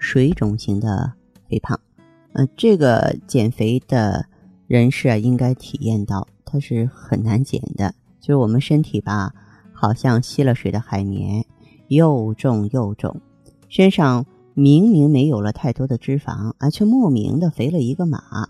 [0.00, 1.12] 水肿型的
[1.46, 1.78] 肥胖，
[2.32, 4.26] 呃，这个减肥的
[4.66, 7.94] 人士啊，应该体验到它是很难减的。
[8.18, 9.32] 就是我们身体吧，
[9.72, 11.44] 好像吸了水的海绵，
[11.88, 13.20] 又重又肿，
[13.68, 18.48] 身上明明没有了太多的脂肪啊，却莫名的肥了一个码。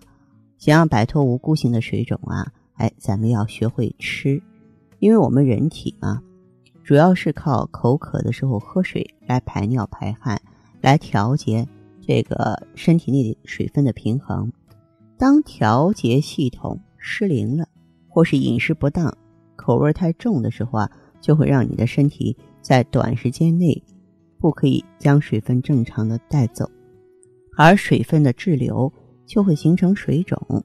[0.56, 4.41] 想要摆脱无辜性的水肿啊，哎，咱们要学会吃，
[5.01, 6.23] 因为我们人体嘛，
[6.84, 10.41] 主要是靠口渴的时候喝水来排尿排汗。
[10.80, 11.66] 来调节
[12.01, 14.50] 这个身体内水分的平衡。
[15.19, 17.69] 当调节系统失灵了，
[18.09, 19.14] 或是饮食不当、
[19.55, 23.83] 口味太重的时候啊，就会让你的身体在短时间内
[24.39, 26.70] 不可以将水分正常的带走，
[27.56, 28.91] 而水分的滞留
[29.27, 30.64] 就会形成水肿。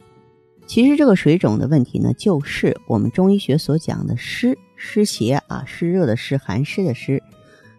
[0.66, 7.22] 其实这个水肿的问题呢，就是我们中医学所讲的湿湿邪啊，湿热的湿，寒湿的湿。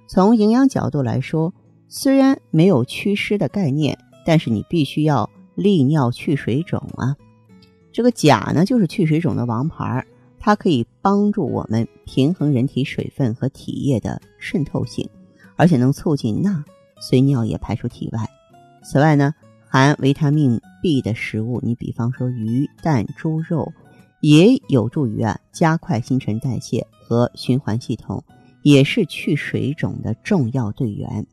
[0.07, 1.55] 从营养角度来说。
[1.89, 7.17] 虽然没有祛湿的概念，但是你必须要利尿去水肿啊。
[7.93, 10.05] 这个钾呢，就是去水肿的王牌，
[10.39, 15.09] 它可以帮助我们平衡人体水分和体液的渗透性，
[15.57, 16.65] 而且能促进钠
[17.01, 18.29] 随尿液排出体外。
[18.85, 19.33] 此外呢，
[19.69, 23.73] 含维他命 B 的食物，你比方说鱼、蛋、猪肉，
[24.21, 28.23] 也有助于啊加快新陈代谢和循环系统，
[28.63, 31.27] 也是去水肿的重要队员。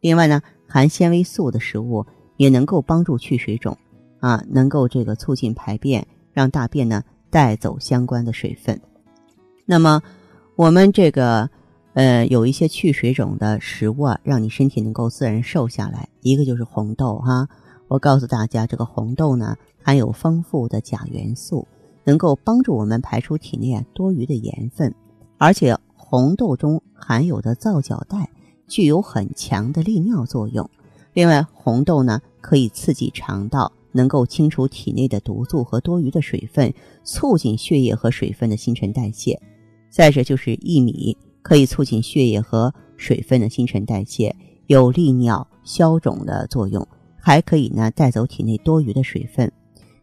[0.00, 2.04] 另外呢，含纤维素的食物
[2.36, 3.76] 也能够帮助去水肿，
[4.18, 8.80] 啊，能够这个促进排便，让大便呢带走相关的水分。
[9.66, 10.02] 那么，
[10.56, 11.48] 我们这个
[11.92, 16.08] 呃有一些去水肿的食物啊，让你身体能够自然瘦下来。
[16.22, 17.46] 一个就是红豆哈，
[17.88, 21.68] 我告诉大家，这个红豆呢含有丰富的钾元素，
[22.04, 24.94] 能够帮助我们排出体内多余的盐分，
[25.36, 28.30] 而且红豆中含有的皂角带。
[28.70, 30.70] 具有很强的利尿作用。
[31.12, 36.72] 另外，红豆呢可以刺激肠道，能够清除体内的毒素和多余的水分，
[37.02, 39.38] 促进血液和水分的新陈代谢。
[39.90, 44.34] 再者就是薏米，可以促进血液和水分的新陈代谢，
[44.68, 46.86] 有利尿消肿的作用，
[47.18, 49.50] 还可以呢带走体内多余的水分。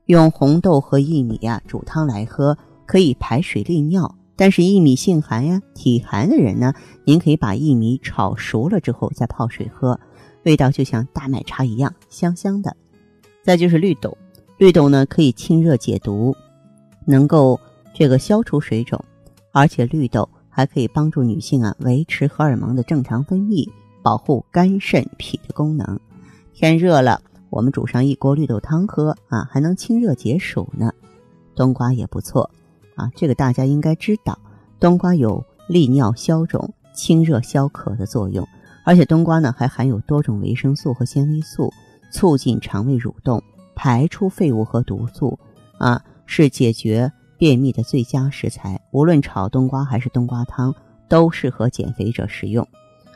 [0.08, 4.14] 用红豆和薏米呀煮汤来喝，可以排水利尿。
[4.38, 10.00] 但是薏米性寒呀，体寒的人呢，您可以把薏米炒熟了之后再泡水喝，
[10.44, 12.78] 味道就像大麦茶一样香香的。
[13.44, 14.16] 再就是绿豆，
[14.58, 16.36] 绿豆呢可以清热解毒，
[17.06, 17.60] 能够
[17.96, 19.04] 这个消除水肿，
[19.52, 23.68] 而且绿豆还可以帮助女性啊维持荷尔蒙的正常分泌，
[24.04, 26.00] 保护肝肾脾的功能。
[26.54, 30.92] 天热了，我们煮上一锅绿豆汤喝啊，还能清热解暑呢。
[31.56, 32.52] 冬瓜也不错。
[32.98, 34.38] 啊，这个大家应该知道，
[34.80, 38.46] 冬瓜有利尿消肿、清热消渴的作用，
[38.84, 41.72] 而且冬瓜呢还含有多种维生素和纤维素，
[42.12, 43.42] 促进肠胃蠕动，
[43.76, 45.38] 排出废物和毒素，
[45.78, 48.82] 啊，是解决便秘的最佳食材。
[48.92, 50.74] 无论炒冬瓜还是冬瓜汤，
[51.08, 52.68] 都适合减肥者食用。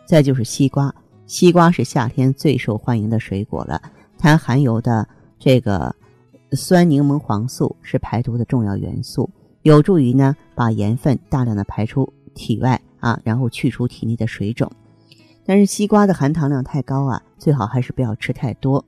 [0.06, 0.94] 再就是西瓜，
[1.26, 3.82] 西瓜是夏天最受欢迎的水果了，
[4.20, 5.08] 它含有的
[5.40, 5.96] 这个
[6.52, 9.28] 酸柠檬黄素是排毒的重要元素。
[9.64, 14.72] 有助于呢，把盐分大量的排出体外啊，然后去除体内的水肿。
[15.46, 18.84] 但是西瓜的含糖量太高啊，最好还是不要吃太多。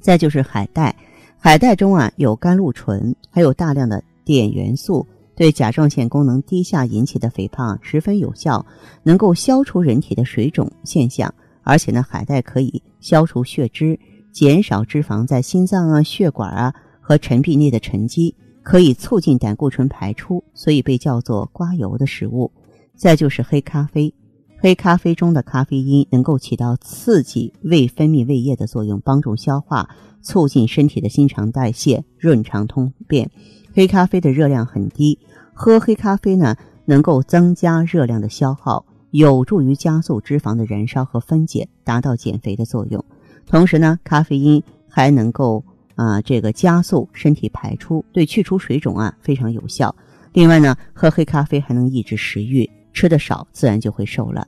[0.00, 0.94] 再就是海带，
[1.38, 8.64] 海带中啊有甘露醇，还有大量的碘元素，对甲状腺功能低下引起的肥胖十分有效，
[9.02, 11.32] 能够消除人体的水肿现象。
[11.62, 13.98] 而且呢，海带可以消除血脂，
[14.32, 18.34] 减少脂肪在心脏啊、血管啊和陈壁内的沉积。
[18.62, 22.52] 可以促进胆固醇排出，所以被叫做“刮油”的食物。
[22.94, 24.12] 再就是黑咖啡，
[24.58, 29.88] 黑咖啡中的咖啡因能够起到刺激胃分泌胃液的作用，帮助消化，
[30.20, 33.30] 促进身体的新陈代谢，润肠通便。
[33.72, 35.18] 黑咖啡的热量很低，
[35.54, 36.56] 喝黑咖啡呢，
[36.86, 43.04] 能够增加热量的消耗，有助于加速脂肪的燃烧和分解，达到减肥的作用。
[43.46, 45.64] 同时呢，咖啡因还能够。
[45.98, 49.92] 啊，这个加速身体排出，对去除水肿啊非常有效。
[50.32, 54.46] 另外呢，喝黑咖啡还能抑制食欲，吃的少自然就会瘦了。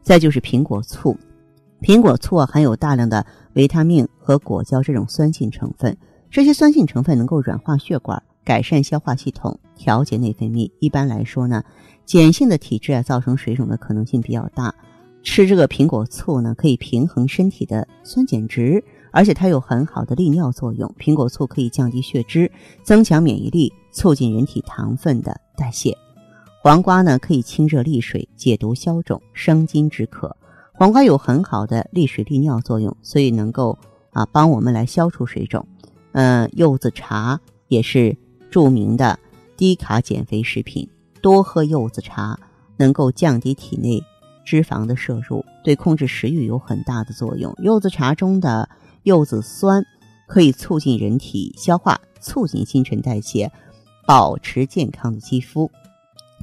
[0.00, 1.18] 再就是苹果醋，
[1.80, 5.96] 苹果醋啊含有大量的维他命和果胶这种酸性成分。
[6.30, 10.70] 这些酸性成分能够软化血管，改善消化系统，调节内分泌。
[10.78, 11.64] 一般来说呢，
[12.06, 14.72] 碱性的体质啊，造成水肿的可能性比较大。
[15.24, 20.92] 吃这个苹果醋呢，可以平衡身体的酸碱值，而且它有很好的利尿作用。
[20.98, 22.50] 苹果醋可以降低血脂，
[22.82, 25.96] 增强免疫力，促进人体糖分的代谢。
[26.60, 30.36] 黄瓜呢，可以清热利水、解毒消肿、生津止渴。
[30.72, 33.78] 黄瓜有很好的利水利尿作用，所以能够
[34.12, 35.66] 啊帮我们来消除水肿。
[36.12, 38.16] 嗯，柚子茶也是
[38.50, 39.18] 著名的
[39.56, 40.88] 低卡减肥食品。
[41.20, 42.38] 多喝柚子茶
[42.76, 44.02] 能够降低体内
[44.44, 47.54] 脂肪的摄入，对控制食欲有很大的作用。
[47.62, 48.68] 柚子茶中的
[49.02, 49.84] 柚子酸
[50.26, 53.50] 可以促进人体消化，促进新陈代谢，
[54.06, 55.70] 保持健康的肌肤。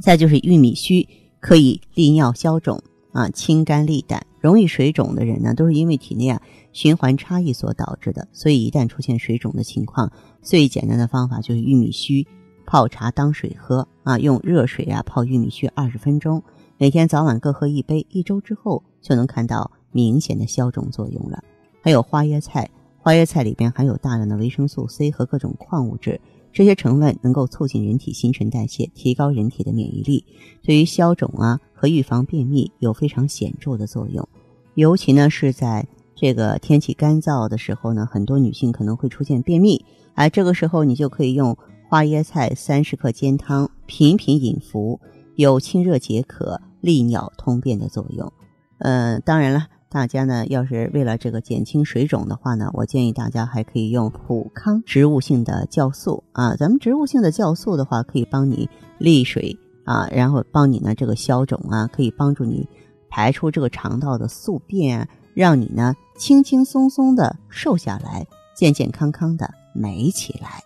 [0.02, 1.08] 再就是玉米须
[1.40, 4.26] 可以利尿消肿啊，清肝利胆。
[4.40, 6.42] 容易水肿的人呢，都是因为体内啊。
[6.72, 10.12] 循环差异所导致的，所以一旦出现水肿的情况，
[10.42, 12.26] 最简单的方法就是玉米须
[12.66, 16.42] 泡茶当水喝啊，用热水啊泡玉米须二十分钟，
[16.78, 21.44] 每天早晚各喝一杯，一周之后就能看到明显的消肿作用了。
[21.82, 26.20] 还有花椰菜，花椰菜里边含有大量的维生素 C 和各种矿物质，
[26.52, 30.26] 这些成分能够促进人体新陈代谢，提高人体的免疫力，
[30.64, 34.28] 对于消肿啊和预防便秘有非常显著的作用，
[34.76, 35.88] 尤其呢是在。
[36.22, 39.86] 这个天气干燥的时候呢，很多女性可能会出现便秘，
[40.16, 45.00] 哎，这个时候你就可以用花椰菜三十克煎汤，频频饮服，
[45.36, 48.34] 有清热解渴、利尿通便的作用。
[48.80, 56.56] 嗯，当然了，大家呢要是为了这个减轻水肿的话呢，我建议大家还可以用普康植物性的酵素啊。
[56.56, 58.70] 咱们植物性的酵素的话，可以帮你
[59.00, 62.70] 利水啊，然后帮你呢这个消肿啊，可以帮助你
[63.10, 65.10] 排出这个肠道的宿便。
[65.36, 70.62] 让你呢轻轻松松的瘦下来，健健康康的美起来。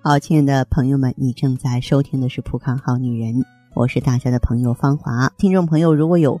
[0.00, 3.34] 好，亲爱的朋友们，你正在收听的是《普康好女人》，
[3.74, 5.28] 我是大家的朋友芳华。
[5.36, 6.40] 听众朋友，如果有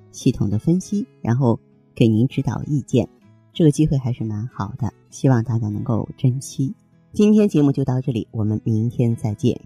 [0.11, 1.59] 系统的分析，然后
[1.95, 3.07] 给您指导意见。
[3.53, 6.73] 这个机会还是蛮好的，希望大家能够珍惜。
[7.13, 9.59] 今天节目就到这里，我们明天再见。